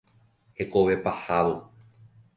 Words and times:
Hekove 0.57 0.95
pahávo. 1.03 1.55